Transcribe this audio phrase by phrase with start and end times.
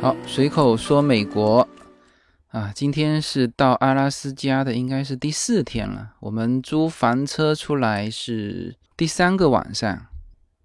[0.00, 1.66] 好，随口说美国
[2.48, 6.10] 啊，今天是到阿拉斯加的，应该是第四天了。
[6.20, 10.06] 我们租房车出来是第三个晚上，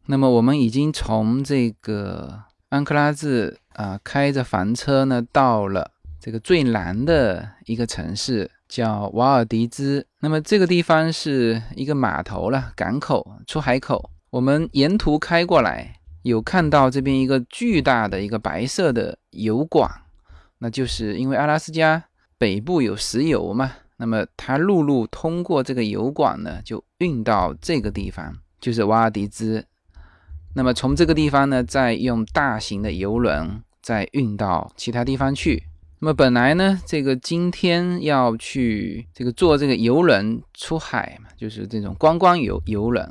[0.05, 10.05] 那么我们已经从这个安克拉治啊，开着房车呢，到了这个最南的一个城市，叫瓦尔迪兹。
[10.19, 14.11] 那么这个地方是一个码头了，港口、出海口。
[14.31, 19.89] 我们沿途开过来，有看到这边一个巨大的一个白色的油管，
[20.59, 22.03] 那就是因为阿拉斯加
[22.37, 29.65] 北部有石油嘛，那么它陆路通过这个油管呢，就运到这个地方，就是瓦尔迪兹。
[30.53, 35.63] 那么从这个地方呢，再用大型的游轮再运到其他地方去。
[35.99, 43.09] 那么本来呢，这个今天要去这个坐这个游轮出海嘛，就是这种观光游游轮。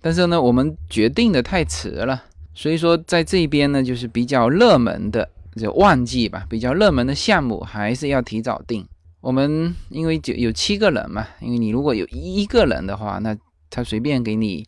[0.00, 8.86] 但是呢，我们决定的太迟了，所以说在这边呢，就是比较热门的就旺季吧，比较热门的项目还是要提早定。
[9.20, 13.36] 我们因为就有七个人嘛，因为你如果有一个人的话，那
[13.68, 14.66] 他随便给你。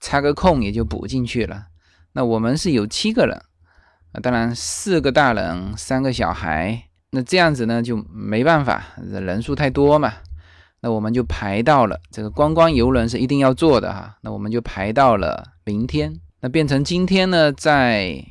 [0.00, 1.68] 插个空也就补进去了。
[2.12, 3.34] 那我们是有七个人，
[4.12, 6.90] 啊，当然四个大人，三个小孩。
[7.12, 10.12] 那这样子呢就没办法，人数太多嘛。
[10.84, 14.14] 那我们就排到了这个观光游轮是一定要坐的哈。
[14.20, 16.20] 那我们就排到了明天。
[16.42, 18.22] 那变成今天呢，在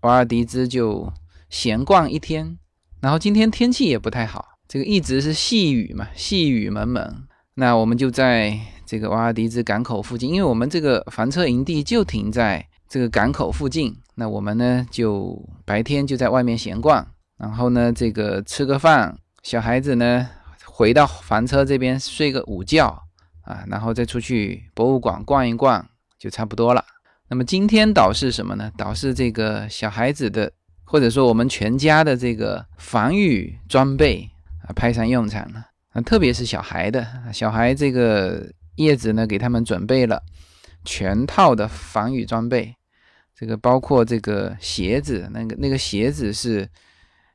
[0.00, 1.12] 瓦尔迪兹就
[1.50, 2.56] 闲逛一天。
[3.02, 7.24] 然后今天天气也不太好，这个一直是细雨嘛，细雨蒙蒙。
[7.56, 8.58] 那我们就在。
[8.86, 17.06] 这个瓦尔迪兹港口附近，因为我们这个房车营地就停在这个港口附近，那我们呢就白天就在外面闲逛，
[17.38, 20.28] 然后呢这个吃个饭，小孩子呢
[20.80, 22.86] 回到房车这边睡个午觉
[23.42, 25.86] 啊，然后再出去博物馆逛一逛
[26.18, 26.82] 就差不多了。
[27.28, 28.72] 那么今天导是什么呢？
[28.78, 30.50] 导是这个小孩子的，
[30.84, 34.26] 或者说我们全家的这个防御装备
[34.66, 38.50] 啊派上用场了啊，特别是小孩的小孩这个。
[38.76, 40.22] 叶子呢，给他们准备了
[40.86, 42.74] 全套的防雨装备，
[43.36, 46.66] 这个包括这个鞋子，那个那个鞋子是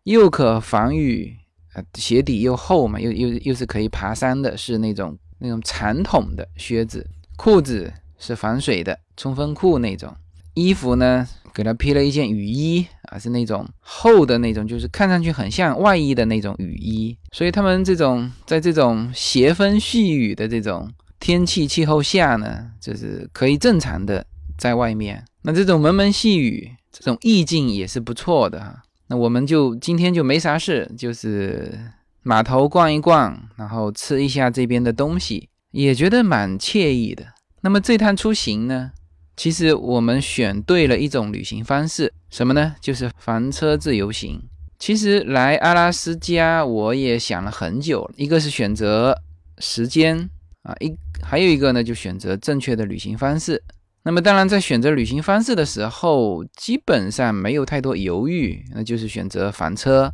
[0.06, 1.38] 又可防雨，
[1.76, 7.06] 呃，鞋底又厚嘛，又又又是可以爬山的，是那种那种长筒的靴子。
[7.38, 10.16] 裤子是防水的，冲锋裤那种。
[10.54, 17.18] 衣服呢，给他披了一件雨衣啊，是那种厚的那种，就是看上去很像外衣的那种雨衣。
[17.32, 20.90] 所以他们这种在这种斜风细雨的这种。
[21.18, 24.24] 天气气候下呢，就是可以正常的
[24.60, 25.24] 在外面。
[25.42, 28.84] 那这种蒙蒙细雨，这种意境也是不错的哈。
[29.08, 31.80] 那我们就今天就没啥事，就是
[32.24, 37.26] 码头逛一逛，然后吃一下这边的东西，也觉得蛮惬意的。
[37.62, 38.92] 那么这趟出行呢，
[39.36, 42.76] 其实我们选对了一种旅行方式，什么呢？
[42.82, 44.42] 就是房车自由行。
[44.78, 49.18] 其实来阿拉斯加，我也想了很久，一个是选择
[49.60, 50.30] 时间。
[50.64, 50.92] 啊，一
[51.22, 53.62] 还有一个呢，就选择正确的旅行方式。
[54.08, 60.14] 那么当然，在选择旅行方式的时候，基本上没有太多犹豫，那就是选择房车。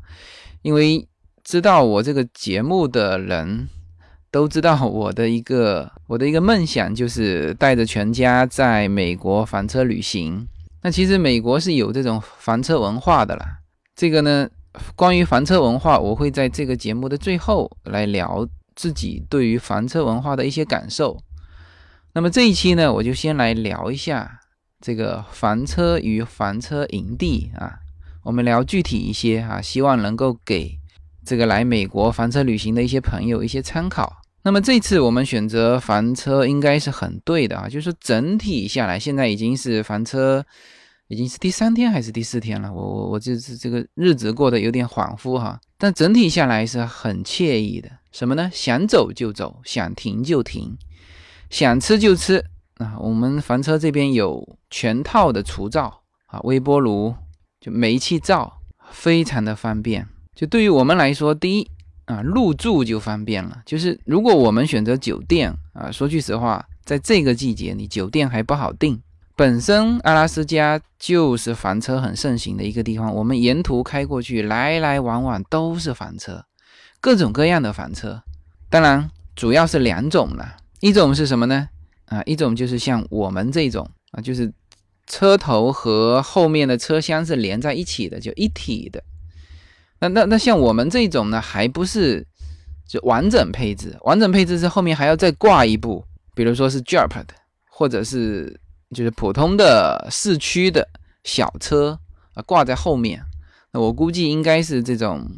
[0.62, 1.06] 因为
[1.44, 3.68] 知道我这个节目的人
[4.32, 10.48] 都知道我的一个 我的一个梦想，就是带着全家在美国房车旅行。
[10.84, 13.60] 那其实美国是有这种房车文化的啦。
[13.94, 14.50] 这个呢，
[14.96, 18.48] 关于房车文化，我会在这个节目的最后来聊。
[18.74, 21.22] 自己对于房车文化的一些感受。
[22.14, 24.40] 那么这一期呢，我就先来聊一下
[24.80, 27.74] 这个房车与房车营地啊，
[28.24, 30.78] 我们聊具体一些啊，希望能够给
[31.26, 34.18] 这个来美国房车旅行的一些朋友一些参考。
[34.44, 40.44] 那么这次我们选择房车应该是很对的啊，就是整体下来，现在已经是房车
[41.08, 47.90] 已经是第三天还是第四天了，我我我就是这个日子过得有点恍惚哈，但整体下来是很惬意的。
[48.12, 48.50] 什么呢？
[48.52, 50.76] 想走就走，想停就停，
[51.52, 52.44] 想吃就吃
[52.78, 52.96] 啊！
[52.98, 57.14] 我们房车这边有全套的厨灶啊，微波炉，
[57.60, 58.54] 就煤气灶，
[58.90, 60.08] 非常的方便。
[60.34, 61.70] 就对于我们来说，第一
[62.06, 63.62] 啊，入住就方便了。
[63.66, 69.00] 就是如果我们选择酒店啊，说句实话，在这个季节，你酒店还不好订。
[69.36, 76.46] 本身阿拉斯加就是房车很盛行的一个地方，我们沿途开过去，来来往往都是房车。
[77.02, 78.24] 各种各样的房车，
[78.70, 80.58] 当然主要是两种了。
[80.82, 81.70] 一种是什么呢？
[82.06, 84.52] 啊，一种就是像我们这种啊，就是
[85.08, 89.02] 车头和后面的车厢是连在一起的，就一体的。
[90.00, 92.26] 那那那像我们这种呢，还不是
[92.88, 93.96] 就完整配置。
[94.02, 97.34] 完整配置是后面还要再挂一部，比如说是 j u p 的，
[97.70, 98.60] 或者是
[98.96, 100.88] 就是普通的市区的
[101.24, 101.98] 小车
[102.34, 103.24] 啊挂在后面。
[103.72, 105.30] 那我估计应该是这种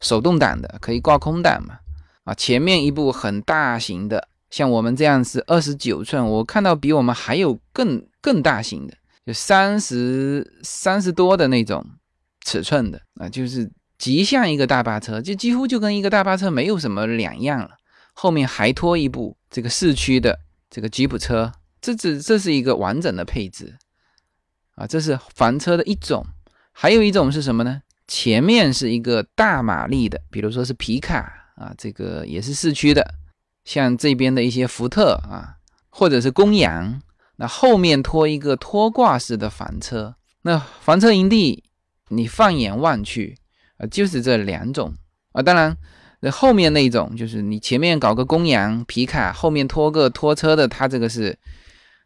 [0.00, 1.78] 手动挡的，可以挂空挡嘛。
[2.24, 8.94] 啊，前面一部很大型的，像我们这样是二十九寸，我看到比我们还有更更大型的，
[9.26, 11.82] 就三十三十多的那种
[12.44, 17.70] 尺寸的啊，就是极像一个大巴车，就几乎就跟一个大巴车没有什么两样了。
[18.12, 20.38] 后面还拖一部这个四驱的
[20.68, 21.50] 这个吉普车，
[21.80, 23.74] 这只这是一个完整的配置
[24.74, 26.26] 啊，这是房车的一种。
[26.72, 27.80] 还有一种是什么呢？
[28.06, 33.14] 前面是一个大马力的，比如说是皮卡啊，这个也是四驱的，
[33.64, 35.56] 像这边的一些福特啊，
[35.90, 37.00] 或者是公羊，
[37.36, 40.16] 那后面拖一个拖挂式的房车。
[40.42, 41.64] 那房车营地，
[42.08, 43.38] 你放眼望去
[43.78, 44.94] 啊，就是这两种
[45.32, 45.42] 啊。
[45.42, 45.76] 当然，
[46.20, 51.38] 那后面那种就是你前面搞个公羊皮卡，后面拖个拖车的，它这个是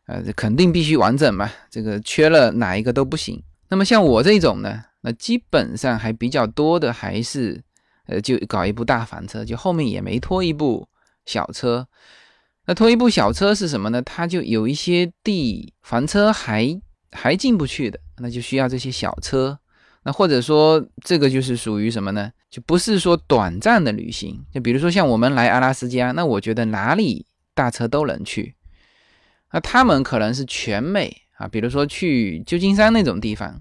[0.06, 3.42] 呃，肯定必须完整嘛，这个缺了哪一个都不行。
[3.68, 7.60] 那么像我这种呢，那基本上还比较多的还是，
[8.06, 10.86] 呃，就搞一部大房车，就后面也没拖一部
[11.26, 11.86] 小车。
[12.64, 14.00] 那拖一部小车是什么呢？
[14.00, 16.80] 它就有一些地房车还
[17.12, 19.58] 还进不去的，那就需要这些小车。
[20.02, 22.32] 那或者说这个就是属于什么呢？
[22.48, 24.42] 就不是说短暂的旅行。
[24.52, 28.54] 就比如说像我们来阿拉斯加，那我觉得哪里大车都能去。
[29.52, 31.22] 那他们可能是全美。
[31.36, 33.60] 啊，比如说去旧金山那种地方，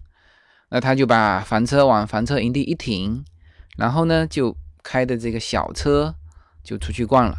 [0.69, 3.21] 那他就把房车往房车营地一停，
[3.75, 6.15] 然后呢就开的这个小车
[6.63, 7.35] 就出去逛了。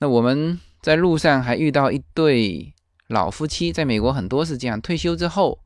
[0.00, 2.74] 那我们在路上还遇到一对
[3.06, 5.60] 老夫妻，在美国很多是这样，退休之后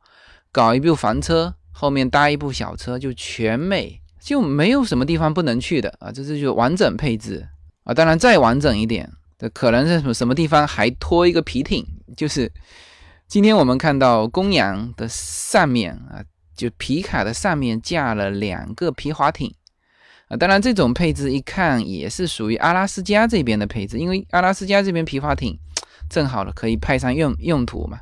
[0.53, 7.49] 搞一部房车，后面搭一部小车，就全美就没有什么地方不能去的啊，这是就完整配置
[7.85, 7.95] 啊。
[7.95, 12.53] 当然再完整一点的，可能是什么什么地方还拖一个皮艇，就是。
[13.27, 16.23] 今天我们看到公羊的上面啊，
[16.55, 19.53] 就皮卡的上面架了两个皮划艇
[20.29, 20.37] 啊。
[20.37, 25.59] 当然，这种配置一看也是属于阿拉斯加这边的配置，因为阿拉斯加这边皮划艇
[26.09, 27.99] 正好了，可以派上用用途嘛。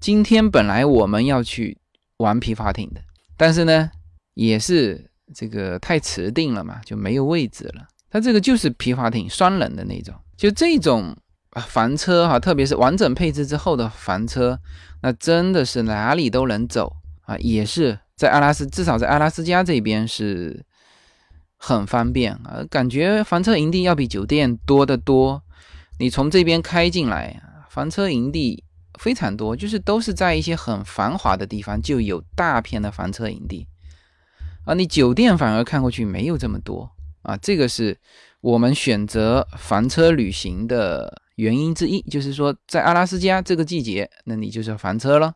[0.00, 1.78] 今天本来我们要去
[2.18, 3.00] 玩皮划艇的，
[3.36, 3.90] 但是呢，
[4.34, 7.86] 也是这个太迟定了嘛，就没有位置了。
[8.10, 11.16] 它这个就是皮划艇双人的那种，就这种。
[11.54, 14.58] 啊，房车哈，特别是完整配置之后的房车，
[15.02, 16.90] 那真的是哪里都能走
[17.26, 17.36] 啊！
[17.40, 20.64] 也是在阿拉斯，至少在阿拉斯加这边是
[21.64, 22.64] 很方便啊。
[22.68, 25.40] 感觉房车营地要比酒店多得多。
[26.00, 28.64] 你从这边开进来，房车营地
[28.98, 33.68] 非常多，就是都是在一些很繁华的地方就有大片的房车营地
[34.64, 34.74] 啊。
[34.74, 36.90] 你酒店反而看过去没有这么多
[37.22, 37.36] 啊。
[37.36, 37.96] 这个是
[38.40, 41.22] 我们选择房车旅行的。
[41.36, 45.32] 原因之一就是说，在阿拉斯加这个季节，那你就是房车了。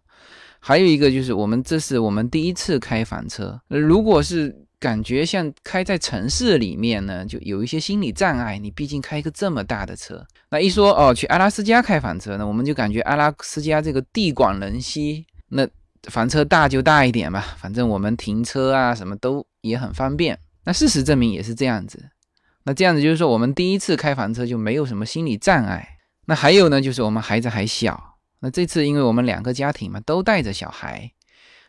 [0.60, 3.58] 还有一个就是，我们这是我们第一次开房车。
[3.68, 8.56] 如果是感觉像开在城市里面呢，就有一些心理障碍。
[8.56, 15.66] 你毕竟开一个这么大的车，那一说哦，去阿拉斯加开房车呢，我们就感觉阿拉斯加这个地广人稀，那
[16.04, 20.38] 房车大就大一点吧，反正我们停车啊什么都也很方便。
[20.64, 22.10] 那事实证明也是这样子。
[22.62, 25.98] 那这样子就是说，我们第一次开房车就没有什么心理障碍。
[26.26, 28.18] 那还有呢，就是我们孩子还小。
[28.38, 31.10] 那这次因为我们两个家庭嘛，都带着小孩。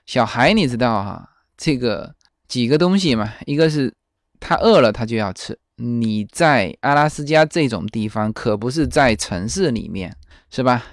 [0.06, 2.16] 小孩你知道哈，这个
[2.48, 3.94] 几个东西嘛，一个是
[4.40, 5.58] 他饿了他就要吃。
[5.76, 10.16] 你在阿拉斯加这种地方，可不是在城市里面，
[10.50, 10.84] 是吧？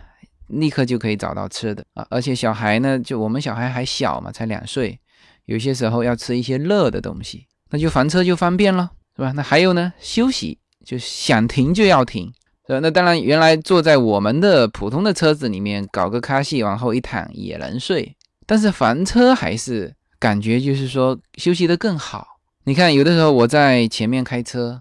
[0.49, 2.07] 立刻就可以找到吃的啊。
[2.11, 4.99] 而且小孩呢，就我们小孩还小嘛，才两岁，
[5.47, 8.91] 有些时候要吃一些热的东西，那就房车就方便了。
[9.17, 9.33] 是吧？
[9.37, 9.93] 那还有呢？
[10.01, 12.27] 休息就想停就要停，
[12.67, 12.81] 是吧？
[12.81, 18.17] 那当然，原来坐在我们的普通的车子里面搞个卡戏，往后一躺也能睡。
[18.45, 22.39] 但是房车还是感觉就是说休息的更好。
[22.63, 24.81] 你看，有的时候我在前面开车，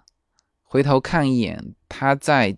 [0.64, 2.56] 回头看一眼，他在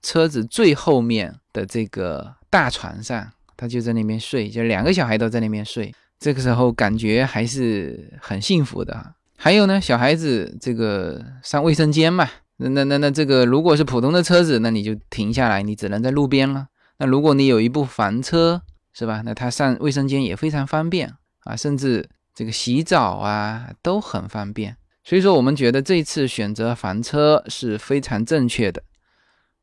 [0.00, 5.92] 车子最后面的这个大床上，他就在那边睡，就两个小孩都在那边睡。
[6.20, 9.14] 这个时候感觉还是很幸福的。
[9.36, 16.68] 还有呢，小孩子这个上卫生间嘛，那那那那这个如果是普通的车子，那你就停下来，你只能在路边了。
[16.98, 19.20] 那如果你有一部房车，是吧？
[19.24, 24.76] 那他上卫生间也非常方便啊，甚至这个洗澡啊都很方便。
[25.04, 28.82] 所以说，我们觉得这次选择房车是非常正确的。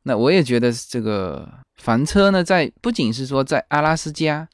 [0.03, 4.47] 那我也觉得这个房车呢，在不仅是说在阿拉斯加，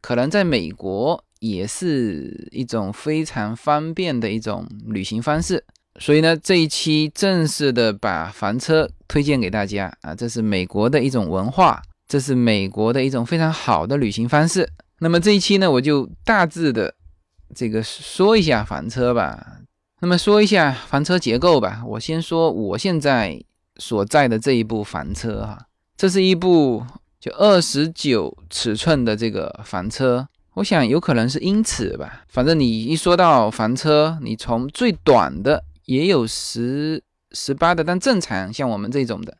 [0.00, 1.24] 可能在美国。
[1.40, 5.64] 也是一种非常方便的一种旅行方式，
[5.98, 14.68] 所以呢，这一期正式的把房车推荐给大家啊，这是美国的一种文化，这是美国的一种非常好的旅行方式。
[14.98, 16.94] 那么这一期呢，我就大致的
[17.54, 19.58] 这个说一下房车吧。
[20.00, 21.82] 那么说一下房车结构吧。
[21.86, 23.42] 我先说我现在
[23.76, 25.66] 所在的这一部房车哈，
[25.96, 26.84] 这是一部
[27.18, 30.28] 就二十九尺寸的这个房车。
[30.54, 32.24] 我想有可能是英尺吧。
[32.28, 37.02] 反正你一说到房车，你从最短的也有十
[37.32, 39.36] 十八的，但正常像我们这种的，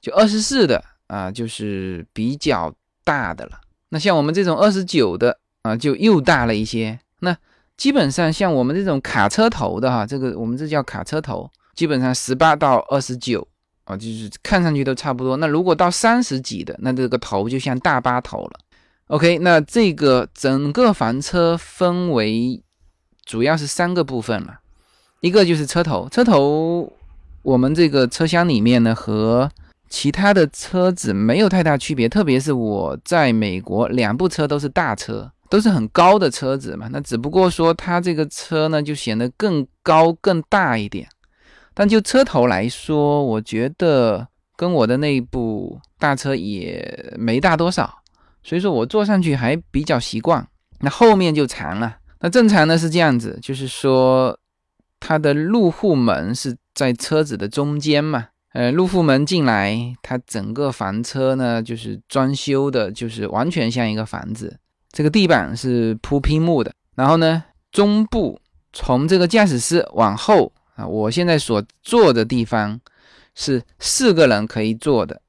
[0.00, 0.82] 就二十四的。
[1.08, 3.60] 啊，就是比较大的了。
[3.90, 6.98] 那像我们这种二十九的啊，就又大了一些。
[7.20, 7.36] 那
[7.76, 13.46] 基本上像我们这种卡车头的哈，这个我们这叫卡车头，基本上十八到二十九
[13.84, 15.36] 啊，就是看上去都差不多。
[15.36, 18.60] 那如果到三十几的，那这个头就像大巴头了。
[19.08, 22.62] OK，那这个整个房车分为
[23.24, 24.58] 主要是三个部分了，
[25.20, 26.92] 一个就是车头，车头
[27.42, 29.48] 我们这个车厢里面呢和
[29.88, 36.88] 其他的车子没有太大区别，特别是我在美国，两部车都是大车，都是很高的车子嘛。
[36.90, 41.08] 那只不过说它这个车呢，就显得更高更大一点。
[41.74, 44.26] 但就车头来说，我觉得
[44.56, 47.98] 跟我的那部大车也没大多少，
[48.42, 50.46] 所以说我坐上去还比较习惯。
[50.80, 51.96] 那后面就长了。
[52.20, 54.38] 那正常呢是这样子，就是说
[54.98, 58.28] 它的入户门是在车子的中间嘛。
[58.52, 64.58] 呃，入户门进来，它整个房车呢，就是装修的，就是完全像一个房子。
[64.96, 68.40] 这个地板是铺拼木的，然后呢，中部
[68.72, 72.80] 从这个驾驶室往后啊，我现在所坐的地方
[73.34, 75.20] 是四个人可以坐的，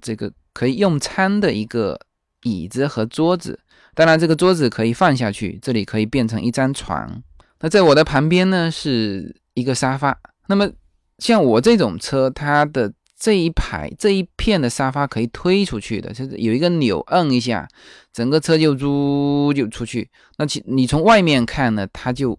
[0.00, 1.98] 这个可以用餐的一个
[2.44, 3.58] 椅子和桌子。
[3.96, 7.20] 当然，这个桌子可以放下去，这里可以变成一张床。
[7.58, 10.16] 那在我的旁边呢，是一个沙发。
[10.46, 10.70] 那么。
[11.18, 12.90] 像我这种车，它的
[13.20, 17.68] 这一排这一片的沙发可以推出去的，就是有一个钮，摁一下，
[18.12, 20.10] 整个车就嘟就出去。
[20.38, 22.36] 那其你从外面看呢，它就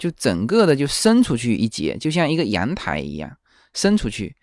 [0.00, 3.30] 就整个的就伸出去一截，就像一个阳台一样
[3.74, 4.34] 伸出去。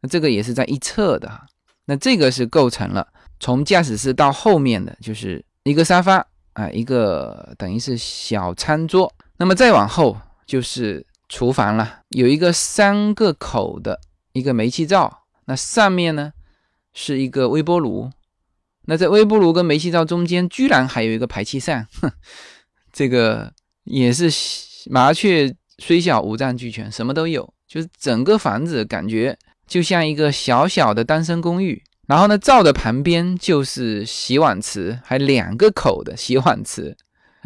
[0.00, 1.46] 那这个也是在一侧的哈。
[1.84, 3.06] 那这个是构成了
[3.38, 9.12] 从驾驶室到后面的就是一个沙发啊，一个等于是小餐桌。
[9.36, 10.16] 那么再往后
[10.46, 11.06] 就是。
[11.28, 13.98] 厨房了，有一个三个口的
[14.32, 16.32] 一个煤气灶，那上面呢
[16.92, 18.10] 是一个微波炉，
[18.86, 22.10] 那在微波炉跟煤气灶中间居然还有一个排气扇，哼，
[22.92, 23.52] 这个
[23.84, 24.30] 也是
[24.90, 29.36] 麻雀虽小五脏俱全，什么都有，就是整个房子感觉
[29.66, 31.82] 就像一个小小的单身公寓。
[32.06, 36.96] 然后呢，灶的旁边就是洗碗池，还两个口的洗碗池，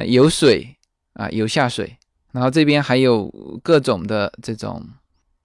[0.07, 0.76] 有水
[1.14, 1.97] 啊，有下水。
[2.30, 3.28] 然后这边还有
[3.62, 4.87] 各种的这种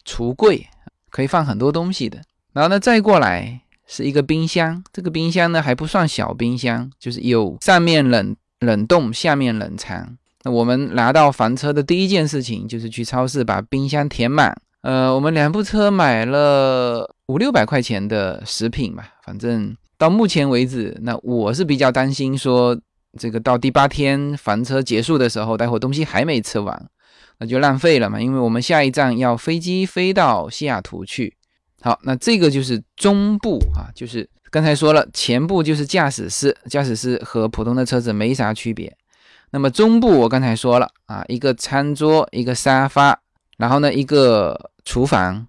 [0.05, 0.67] 橱柜，
[1.09, 2.21] 可以放很多东西的。
[2.55, 10.17] 然后呢，再过来是一个冰箱，这个冰箱呢还不算小冰箱，就是有上面冷冷冻，下面冷藏。
[10.43, 14.55] 那我们拿到房车的第一件事情就是去超市把冰箱填满。
[14.81, 22.75] 呃，我们两部车买了五六百块钱的食品吧，反正到目前为止，那我是比较担心说。
[23.17, 26.85] 这个到第八天房车结束的时候，待会东西还没吃完，
[27.39, 28.19] 那就浪费了嘛。
[28.19, 31.34] 因为我们下一站要飞机飞到西雅图去。
[31.85, 38.97] 好，那这个就是中部啊，就是刚才说了，前部就是驾驶室，驾驶室和普通的车子没啥区别。
[39.51, 43.21] 那么中部我刚才说了啊，一个餐桌，一个沙发，
[43.59, 45.45] 然后呢一个厨房、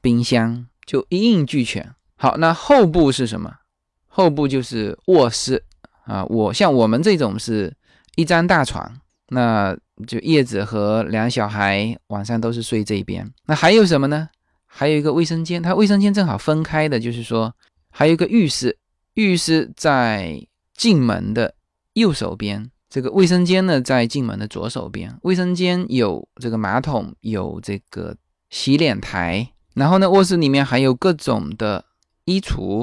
[0.00, 1.94] 冰箱，就一应俱全。
[2.16, 3.52] 好，那后部是什么？
[4.06, 5.62] 后部就是卧室。
[6.06, 7.70] 啊，我像我们这种是
[8.16, 8.90] 一张大床，
[9.28, 9.76] 那
[10.06, 13.30] 就叶子和两小孩晚上都是睡这边。
[13.44, 14.30] 那还有什么呢？
[14.76, 17.54] 还有一个卫生间，它卫生间正好分开的，就是说
[17.90, 18.76] 还有一个浴室，
[19.14, 20.44] 浴室在
[20.76, 21.54] 进门的
[21.92, 25.16] 右手边，这个卫生间呢在进门的左手边。
[25.22, 28.16] 卫生间有这个马桶，有这个
[28.50, 31.84] 洗脸台，然后呢卧室里面还有各种的
[32.24, 32.82] 衣橱，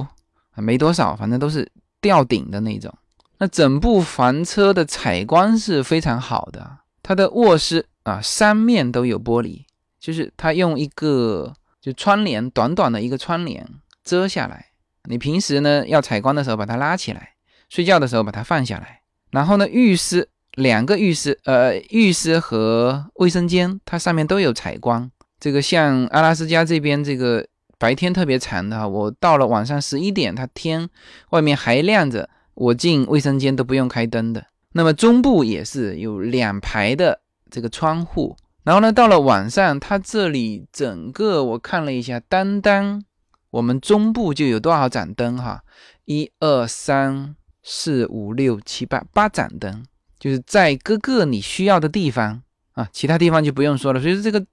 [0.52, 1.70] 啊没多少，反正都是
[2.00, 2.90] 吊顶的那种。
[3.38, 9.66] 那整部房车的采光是非常好的，它的卧室啊三面都有玻璃，
[10.00, 13.68] 就是它用一个就窗帘短短的一个窗帘
[14.04, 14.68] 遮下来，
[15.10, 17.32] 你平时呢要采光的时候把它拉起来，
[17.70, 19.02] 睡觉的时候把它放下来。
[19.32, 25.10] 然后呢浴室两个浴室，呃浴室和卫生间它上面都有采光，
[25.40, 27.46] 这个像阿拉斯加这边这个
[27.80, 30.88] 白天特别长的哈，我到了晚上十一点，它天
[31.32, 32.30] 外面还亮着。
[32.54, 34.46] 我进卫生间都不用开灯的。
[34.74, 43.04] 那么中部也是有两排的这个窗户，然后呢，到了晚上，它这里整个我看了一下，单单
[43.50, 45.64] 我们中部就有多少盏灯哈？
[46.06, 49.84] 一二三四五六七八八盏灯，
[50.20, 54.00] 就是在各个你需要的地方啊，其他地方就不用说了。
[54.00, 54.46] 所以说这个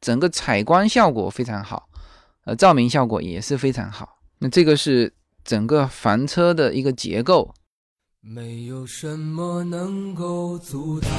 [0.00, 1.88] 整个采光效果非常好，
[2.44, 4.18] 呃，照明效果也是非常好。
[4.40, 7.54] 那这个是整个房车的一个结构。
[8.20, 11.10] 没有什么能够阻挡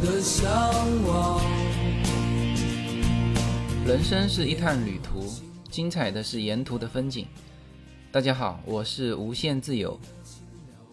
[0.00, 0.46] 的向
[1.06, 1.40] 往。
[3.86, 5.30] 人生是一趟旅途，
[5.70, 7.26] 精彩的是沿途的风景。
[8.10, 9.98] 大家好，我是无限自由，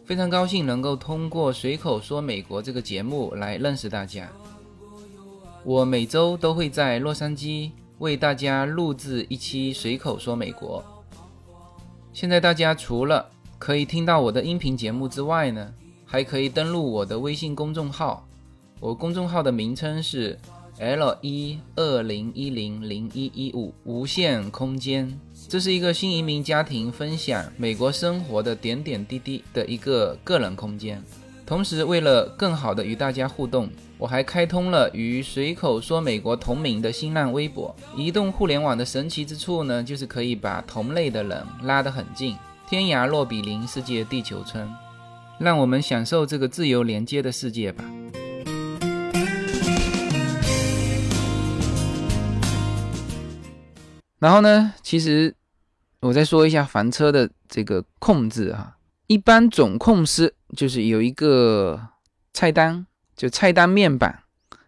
[0.05, 4.29] 非常高兴能够通过随口说美国这个节目来认识大家。
[5.63, 10.83] 我每周都会在洛杉矶为大家录制一期随口说美国。
[12.11, 13.25] 现在大家除了
[13.57, 15.71] 可以听到我的音频节目之外呢，
[16.03, 18.27] 还可以登录我的微信公众号。
[18.81, 20.35] 我公众号的名称是
[20.79, 25.07] L 一二零一零零一一五无限空间。
[25.47, 30.99] 这是一个新移民家庭分享美国生活的点点滴滴的一个个人空间。
[31.45, 33.69] 同时，为了更好的与大家互动，
[33.99, 37.75] 我还开通了与随口说美国同名的新浪微博。
[37.95, 42.35] 移动互联网的神奇之处呢，就是可以把同类的人拉得很近，
[42.67, 44.67] 天涯若比邻，世界地球村。
[45.37, 47.85] 让我们享受这个自由连接的世界吧。
[54.21, 55.33] 然后呢，其实
[55.99, 58.77] 我再说一下房车的这个控制哈。
[59.07, 61.87] 一般总控师就是有一个
[62.31, 62.85] 菜单，
[63.15, 64.21] 就菜单面板，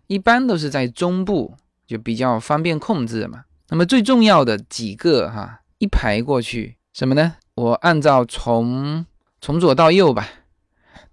[0.08, 1.54] 一般都是在中部，
[1.86, 3.46] 就比较方便控制嘛。
[3.70, 7.36] 那么最重要的几个哈，一排过去什么呢？
[7.54, 9.06] 我按照从
[9.40, 10.28] 从左到右吧。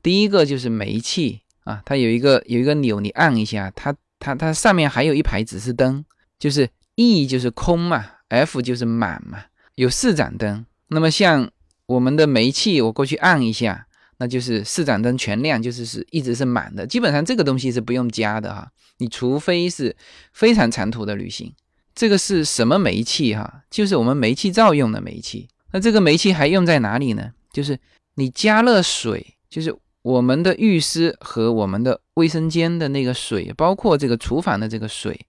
[0.02, 6.02] 第一个就是煤气啊，它有一个有一个钮，你按一下，它它它上面还有一排指示灯，
[6.38, 10.64] 就是 E 就是空嘛，F 就是满嘛，有四盏灯。
[10.88, 11.50] 那么像
[11.86, 16.86] 我们的煤气，我过去按一下，那就是四盏灯全亮，就是是一直是满的。
[16.86, 19.94] 基本上这个东西是不用加的哈，你除非是
[20.32, 21.54] 非常长途的旅行。
[21.94, 23.62] 这个是什么煤气哈？
[23.70, 25.48] 就是我们煤气灶用的煤气。
[25.72, 27.32] 那这个煤气还用在哪里呢？
[27.52, 27.78] 就是
[28.14, 35.26] 你加热水，就是我们的浴室和我们的卫生间的那个水，包括这个厨房的这个水，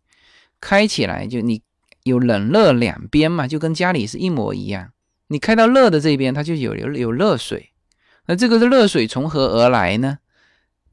[0.59, 1.61] 开起来就你
[2.03, 4.91] 有冷热两边嘛，就跟家里是一模一样。
[5.27, 7.71] 你开到热的这边，它就有有有热水，
[8.25, 10.19] 那这个热水从何而来呢？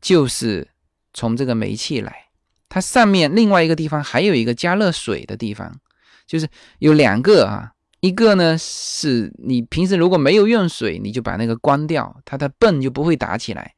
[0.00, 0.68] 就是
[1.12, 2.26] 从这个煤气来。
[2.68, 5.74] 它上面另外一个地方还有一个加热水的地方，
[6.26, 6.46] 就是
[6.78, 13.74] 有两个啊，一个呢是你平时如果没有用水，你就把那个关掉，它的泵就不会打起来。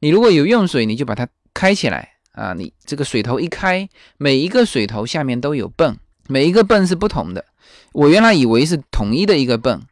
[0.00, 5.96] 你如果有用水，你就把它开起来啊，你这个水头一开，每一个水头下面都有泵，
[6.28, 7.44] 每一个泵是不同的。
[7.92, 9.82] 我原来以为是统一的一个泵。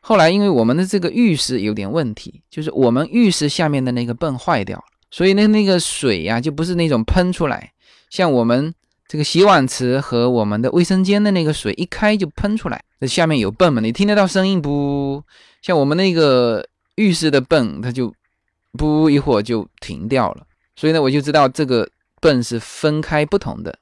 [0.00, 7.72] 后来，因为我们的这个浴室有点问题，就是我们浴室下面的那个泵坏掉了，所以那，那个水呀就不是那种喷出来，
[8.08, 8.72] 像我们
[9.06, 15.22] 这个洗碗池和我们的卫生间的那个水一开就喷出来，那下面有泵嘛，你听得到声音不？
[15.60, 18.14] 像我们那个浴室的泵，它就
[18.72, 21.86] 不一会儿就停掉了，所以呢，我就知道这个
[22.20, 23.76] 泵是分开不同的，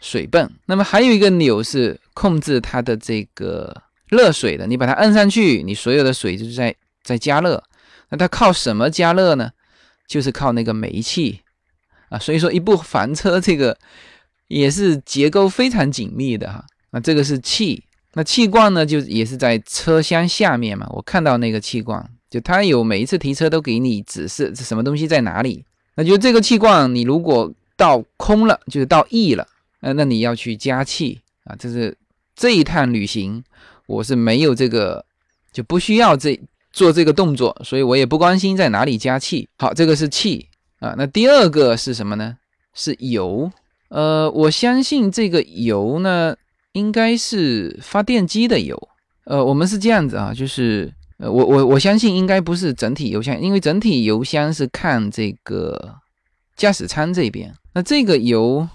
[0.00, 0.50] 水泵。
[0.66, 3.82] 那么还有一个钮是控制它的这个。
[4.10, 7.62] 热水的，你把它摁上去，你所有的水就是在在加热。
[8.08, 9.50] 那它靠什么加热呢？
[10.06, 11.42] 就是靠那个煤气
[12.08, 12.18] 啊。
[12.18, 13.76] 所以说，一部房车这个
[14.46, 16.64] 也是结构非常紧密的哈。
[16.92, 17.84] 那这个是气，
[18.14, 20.86] 那气罐呢，就也是在车厢下面嘛。
[20.88, 25.66] 我看到那个气罐，就它有每一次提车都给你指示这什么东西在哪里。
[25.96, 29.46] 那就这个气罐，你如果到空了，就是到 E 了，
[29.80, 31.54] 呃，那你要去加气啊。
[31.58, 31.96] 这是
[32.34, 33.42] 这一趟旅行。
[33.86, 35.02] 我是没有这个，
[35.50, 36.38] 就不需要这
[36.72, 39.48] 做这个动作，所以我也不关心在哪里加气。
[39.56, 40.46] 好，这个是气
[40.80, 40.94] 啊。
[40.98, 42.36] 那第二个是什么呢？
[42.74, 43.50] 是油。
[43.88, 46.36] 呃，我相信这个油呢，
[46.72, 48.88] 应该是发电机的油。
[49.24, 55.94] 呃，我们是这样子啊，就是呃，我我我相信应该不是整体油箱，因为整体油箱是看这个
[56.56, 57.54] 驾驶舱这边。
[57.72, 58.68] 那这个油，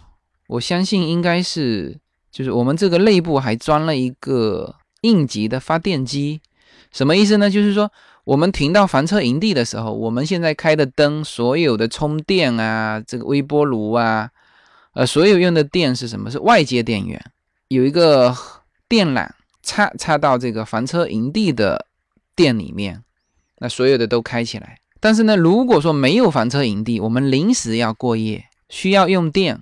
[0.47, 1.99] 我相信应该是，
[2.31, 4.75] 就是我们这个内部还装了一个。
[5.03, 6.39] 应急的发电机，
[6.93, 7.49] 什么意思呢？
[7.49, 7.91] 就是说，
[8.23, 14.29] 我们停到房车营地的时候，我们现在开的灯，所有的充电啊，这个微波炉啊，
[14.93, 16.31] 呃，所有用的电是什么？
[16.31, 17.21] 是外接电源，
[17.67, 18.33] 有一个
[18.87, 19.29] 电缆
[19.61, 21.85] 插插到这个房车营地的
[22.33, 23.03] 电里面，
[23.57, 24.77] 那所有的都开起来。
[25.01, 29.61] 但是呢，如果说没有房车营地，我们临时要过夜，需要用电，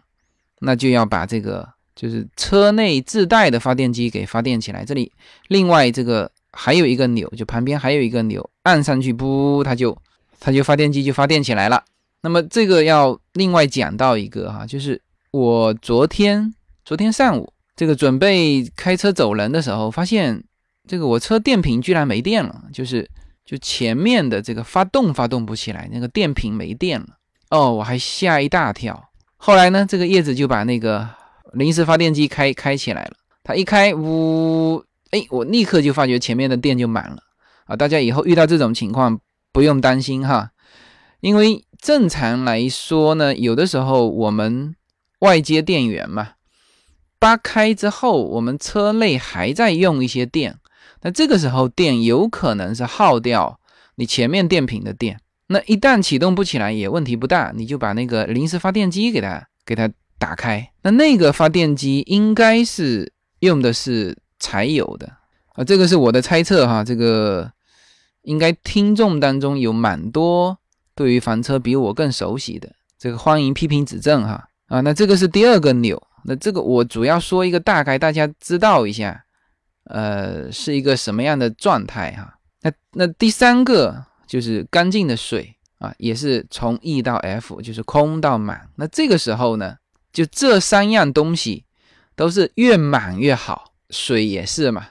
[0.62, 4.86] 那就要把这个就是车内自带的发电机给发电起来。
[4.86, 5.12] 这里
[5.50, 9.97] 另外这个还有一个钮，就旁边还有一个钮，按上去，不，它就
[10.39, 11.84] 它就发电机就发电起来了。
[12.21, 16.54] 那么这个要另外讲到一个哈，就是我昨天
[16.86, 20.43] 昨天上午这个准备开车走人的时候，发现
[20.88, 23.10] 这个我车电瓶居然没电了，就是
[23.43, 27.08] 就前面的这个发动发动不起来，那个电瓶没电了。
[27.50, 29.11] 哦，我还吓一大跳。
[29.43, 31.10] 后来呢，这个叶子就把那个
[31.54, 33.13] 临时发电机开开起来了。
[33.43, 37.17] 它一开，呜，哎，我立刻就发觉前面的电就满了
[37.65, 37.75] 啊！
[37.75, 39.19] 大家以后遇到这种情况
[39.51, 40.51] 不用担心哈，
[41.21, 44.75] 因为正常来说呢，有的时候我们
[45.21, 46.34] 外接电源嘛，
[47.17, 50.60] 扒开之后，我们车内还在用一些电，
[51.01, 53.60] 那这个时候电有可能是耗掉
[53.95, 55.19] 你前面电瓶的电。
[55.52, 60.72] 那一旦启动不起来也问题不大，你就把那个临时发电机给它给它打开。
[60.82, 65.12] 那那个发电机应该是用的是柴油的
[65.56, 66.86] 啊，这个是我的猜测哈。
[66.86, 67.52] 这个
[68.22, 70.58] 应该听众当中有蛮多
[70.96, 74.80] 对于房车比我更熟悉的，这个欢迎批评指正哈啊。
[74.80, 79.26] 那这个是第二个钮，那这个我主要说一个大概，大家知道一下，
[79.84, 82.36] 呃，是一个什么样的状态哈。
[82.62, 84.06] 那那第三个。
[84.32, 88.70] 就是干净的水啊，也是从 E 到 F，就是空到满。
[88.78, 89.76] 那这个时候呢，
[90.13, 91.65] 就这三样东西
[92.15, 94.88] 都是越满越好，水也是嘛。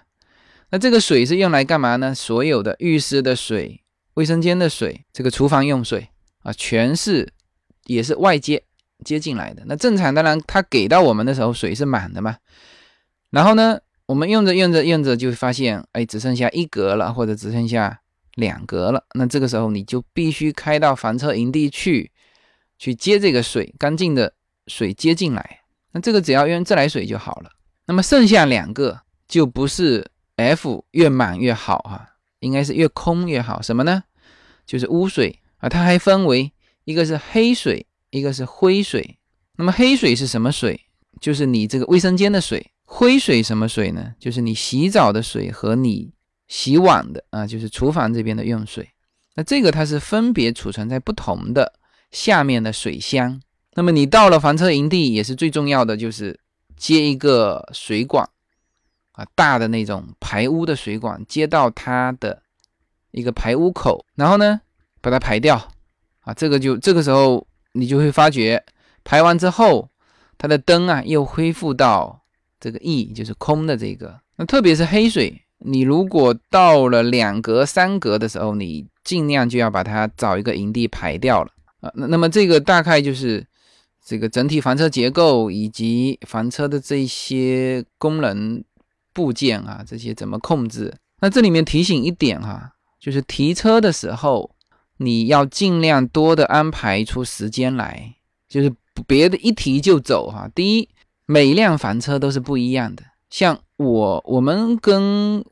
[0.68, 2.14] 那这个水是用来干嘛呢？
[2.14, 3.80] 所有的浴室的水、
[4.12, 6.10] 卫生间的水、这个厨房用水
[6.42, 7.32] 啊，全是
[7.86, 8.62] 也是外接
[9.02, 9.62] 接进来的。
[9.64, 12.36] 那正常当然，它给到我们的时候水是满的嘛。
[13.30, 18.02] 然后呢，我们用着用着用着就发现，哎，只剩下一格了，或者只剩下。
[18.40, 22.10] 两格了，那这个时候你就必须开到房车营地去，
[22.78, 24.32] 去接这个水，干净的
[24.66, 25.60] 水接进来。
[25.92, 27.50] 那这个只要用自来水就好了。
[27.86, 32.08] 那么剩下两个就不是 F 越满越好哈，
[32.40, 33.60] 应该是越空越好。
[33.60, 34.04] 什么呢？
[34.64, 36.52] 就是污水啊，它还分为
[36.84, 39.18] 一个是黑水，一个是灰水。
[39.56, 40.80] 那么黑水是什么水？
[41.20, 42.70] 就是你这个卫生间的水。
[42.84, 44.14] 灰水什么水呢？
[44.18, 46.12] 就是你洗澡的水和你。
[46.50, 48.86] 洗碗的啊，就是厨房这边的用水。
[49.36, 51.72] 那这个它是分别储存在不同的
[52.10, 53.40] 下面的水箱。
[53.74, 56.40] 那么你到了房车营地，也是最重要的，就是
[56.76, 58.28] 接一个水管
[59.12, 62.42] 啊，大的那种排污的水管，接到它的
[63.12, 64.60] 一个排污口，然后呢
[65.00, 65.56] 把它排掉
[66.22, 66.34] 啊。
[66.34, 68.60] 这个就这个时候你就会发觉，
[69.04, 69.88] 排完之后，
[70.36, 72.20] 它的灯啊又恢复到
[72.58, 74.20] 这个 E，就是空的这个。
[74.34, 75.40] 那特别是黑水。
[75.64, 81.90] 你如果到了两格、三格的时候，你尽量就要把它找一个营地排掉了啊。
[81.94, 83.46] 那那么这个大概就是
[84.04, 88.64] 这个整体房车结构以及房车的这些功能
[89.12, 90.94] 部件啊，这些怎么控制？
[91.20, 94.50] 那这里面提醒一点哈，就是提车的时候
[94.96, 98.14] 你要尽量多的安排出时间来，
[98.48, 98.72] 就是
[99.06, 100.50] 别的一提就走哈。
[100.54, 100.88] 第一，
[101.26, 103.58] 每一辆房车都是不一样的，像。
[103.82, 105.42] 我我们跟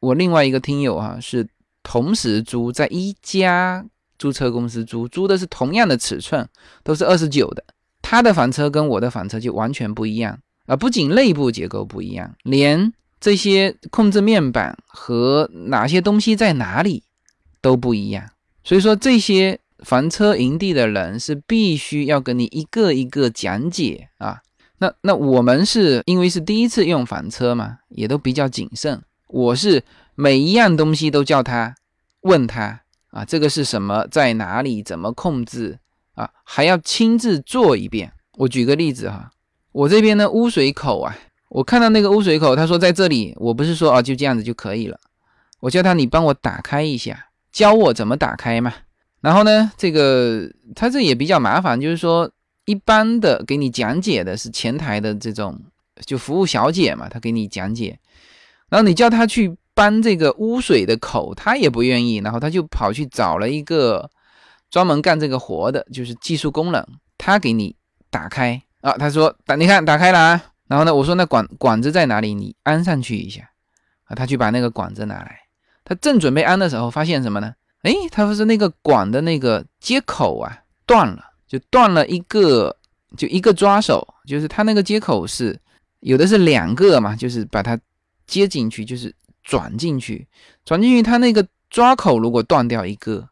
[0.00, 1.48] 我另外一个听友啊是
[1.82, 3.82] 同时租，在一家
[4.18, 6.46] 租车公司租，租的是同样的尺寸，
[6.82, 7.64] 都是二十九的。
[8.02, 10.76] 他的房车跟我的房车就完全不一样啊！
[10.76, 17.02] 不仅内部结构不一样，连这些控制面板和哪些东西在哪里
[17.62, 18.28] 都不一样。
[18.62, 24.42] 所以说，这些房车营地的人是必须要跟你一个一个讲解啊。
[24.82, 29.02] 那那我们是因为是第一次用房车嘛，也都比较谨慎。
[29.28, 31.74] 我是每一样东西都叫他
[32.22, 35.78] 问他啊，这个是什么，在哪里，怎么控制
[36.14, 38.10] 啊，还要亲自做一遍。
[38.38, 39.30] 我举个例子哈，
[39.72, 41.14] 我这边的污水口啊，
[41.50, 44.98] 我看到那个污水口，他说在这里，我不是说啊就这样子就可以了，
[45.60, 48.72] 我叫他你帮我打开一下，教我怎么打开嘛。
[49.20, 52.32] 然后呢，这个他这也比较麻烦，就是说。
[52.70, 55.60] 一般的给你讲解的是前台的这种
[56.06, 57.98] 就服务小姐嘛，她给你讲解，
[58.68, 64.08] 然后你叫她去搬这个污水的口，她也不愿意，然后她就跑去找了一个
[64.70, 66.86] 专门干这个活的，就是技术工人，
[67.18, 67.74] 他给你
[68.08, 72.32] 打开啊，他说打，你看打开了啊，然后呢，我说那管管子在哪里？
[72.34, 73.50] 你安上去一下
[74.04, 75.40] 啊，他去把那个管子拿来，
[75.82, 77.52] 他正准备安的时候，发现什么呢？
[77.82, 81.24] 哎，他说是那个管的那个接口啊断了。
[81.50, 82.76] 就断了一个，
[83.16, 85.58] 就一个抓手，就是它那个接口是
[85.98, 87.76] 有的是两个嘛，就是把它
[88.24, 90.28] 接进去，就是转进去，
[90.64, 93.28] 转进去，它那个抓口如果断掉一个，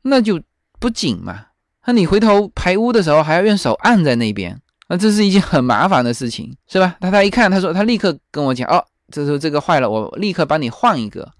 [0.00, 0.40] 那就
[0.78, 1.48] 不紧嘛。
[1.84, 6.96] 那你回头排污的时候还要用手按在那边那这是一件很麻烦的事情，是吧？
[6.98, 11.30] 他他一看，他说他立刻跟我讲，哦，这时候这个坏了，我立刻帮你换一个。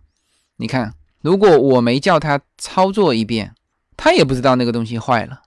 [0.57, 3.55] 你看，如果我没叫他操作一遍，
[3.97, 5.41] 他也不知道那个东西坏了。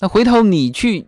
[0.00, 1.06] 那回头你去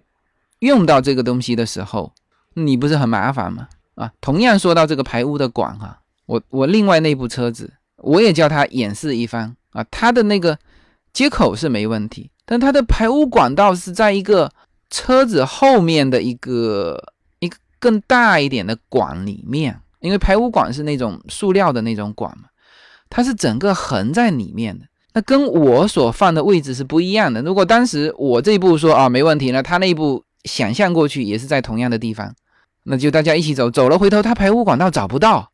[0.61, 2.13] 用到这个东西的时候，
[2.55, 3.69] 你不是很麻烦吗？
[3.95, 10.59] 啊，同样说到这个排污的管哈，我我另外那部车子，我也叫他演示一番啊，他的那个
[11.13, 14.51] 接口是没问题，但它的排污管道是在一个
[14.89, 22.45] 车子后面的一个一个更大一点的管里面，因为排污管是那种塑料的那种管嘛，
[23.11, 27.43] 它是整个横在里面的，那跟我所放的位置是不一样的。
[27.43, 32.35] 如果当时我这一步说啊没问题，那他那一步想象过去也是在同样的地方。
[32.85, 35.51] 那就大家一起走，走了回头他排污管道找不到。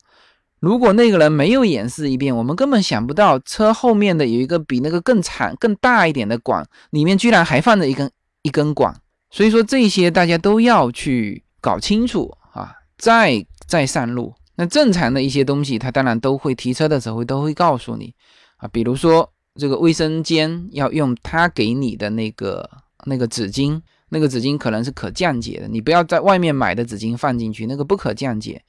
[0.61, 8.11] 如果那个人没有演示一遍，我们根本想不到车后面的有一个比那个更长、更大一点的管，里面居然还放着一根
[8.43, 8.95] 一根管。
[9.31, 14.33] 所以说这些大家都要去搞清楚啊，再再上路。
[14.57, 18.15] 那正常的一些东西，他当然都会提车的时候都会告诉你
[18.57, 22.71] 啊，比如说这个卫生间要用他给你的那个
[23.05, 23.83] 那个纸巾。
[24.11, 28.63] 那个纸巾可能是可降解的，你不要在外面买的纸巾放进去，那个不可降解。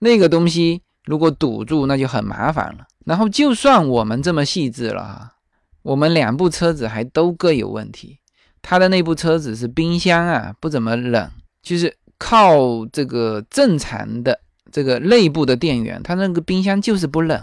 [0.00, 2.88] 那个东西如果堵住，那就很麻烦了。
[3.04, 5.34] 然后就算我们这么细致了，
[5.82, 8.18] 我们两部车子还都各有问题。
[8.62, 11.30] 他的那部车子是冰箱啊，不怎么冷，
[11.62, 14.40] 就是靠这个正常的
[14.72, 17.40] 这个内部的电源，它那个冰箱就是不冷。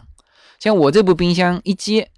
[0.60, 2.10] 像我这部冰箱一接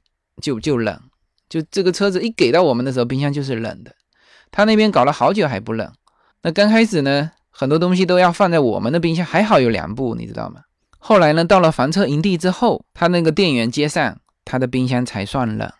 [0.42, 1.00] 就就冷，
[1.48, 3.94] 就这个车子一给到我们的时候，冰箱就是冷的。
[4.52, 5.92] 他那边搞了好久还不冷，
[6.42, 10.62] 那刚开始呢，很多东西都要放在我们的冰箱，还好有两部，你知道吗？
[10.98, 15.72] 后来呢，到了房车营地之后，他那个电源接上，他的冰箱才算冷。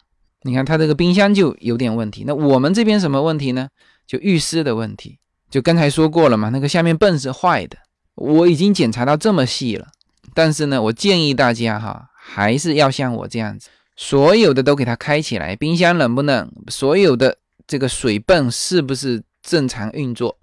[0.44, 2.24] 你看他这个冰箱就有点问题。
[2.26, 3.68] 那我们这边什么问题呢？
[4.08, 5.20] 就浴室的问题。
[5.50, 7.78] 就刚才说过了嘛，那个下面泵是坏的，
[8.16, 9.88] 我已经检查到这么细了。
[10.34, 13.68] 但是呢，我建议大家哈，还是要像我这样子，
[14.02, 17.36] 所有的都给它开起来，冰箱冷不冷，所有的。
[17.68, 20.36] 这个水泵是不是正常运作？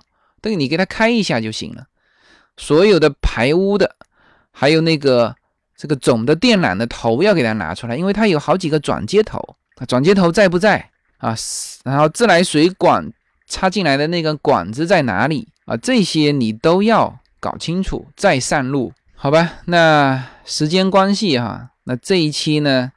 [0.43, 1.87] 等你给它开一下就行了。
[2.59, 3.97] 所有的排污的，
[4.53, 5.35] 还有那个
[5.75, 9.57] 这个总的电缆的头要给它拿出来，因为它有好几个转接头，
[9.89, 11.35] 转接头在不在啊？
[11.83, 13.11] 然后自来水管
[13.49, 15.77] 插进来的那个管子在哪里啊？
[15.79, 19.55] 这些你都要搞清楚再上路，好吧？
[19.65, 22.93] 那时间关系哈，那这一期呢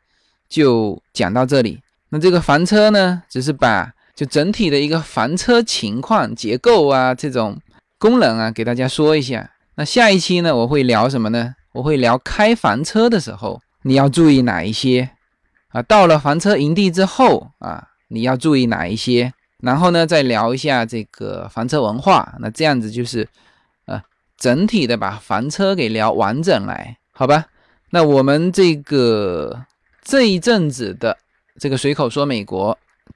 [0.49, 1.79] 就讲到这里。
[2.09, 3.93] 那这个房车呢，只是把。
[4.15, 7.57] 就整体的一个房车情况、结构啊，这种
[7.97, 9.49] 功能啊，给大家说一下。
[9.75, 11.55] 那下一期呢，我会聊什么呢？
[11.71, 15.09] 我会聊开房车的时候你要注意哪一些
[15.69, 15.81] 啊？
[15.83, 19.31] 到了房车营地之后啊，你要注意哪一些？
[19.63, 22.35] 然后呢，再聊一下这个房车文化。
[22.41, 23.25] 那这样子就是
[23.85, 24.01] 呃，
[24.37, 27.45] 整体的把房车给聊完整来，好吧？
[27.91, 29.63] 那我们这个
[30.09, 31.15] 这一阵子的
[31.59, 32.75] 这个随口说美国。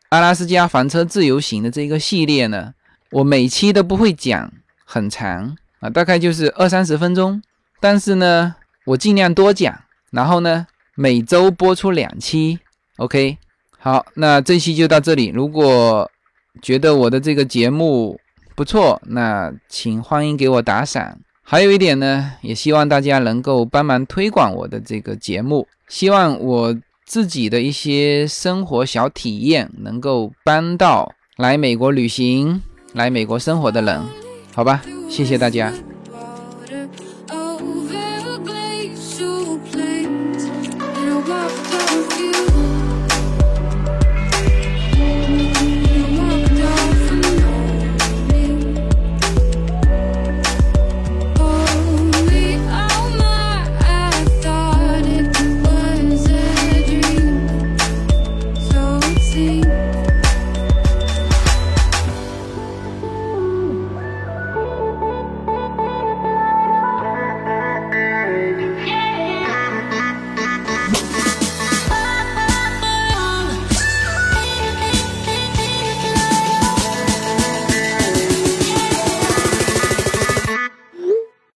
[0.09, 2.71] 阿拉斯加房车自由行的这个系列呢，
[3.09, 4.53] 我每期都不会讲
[4.85, 7.41] 很长啊，大概就是二三十分钟。
[7.79, 8.53] 但是呢，
[8.85, 9.75] 我尽量多讲，
[10.11, 12.59] 然后呢，每周播出两期。
[12.97, 13.39] OK，
[13.79, 15.29] 好，那这期就到这里。
[15.29, 16.11] 如果
[16.61, 18.19] 觉得我的这个节目
[18.55, 21.17] 不错，那请欢迎给我打赏。
[21.41, 26.75] 还有一点呢，也希望大家能够帮忙推广我的这个节目，希望我。
[27.05, 34.01] 自己的一些生活小体验，能够帮到来美国旅行、来美国生活的人，
[34.55, 34.81] 好吧？
[35.09, 35.71] 谢谢大家。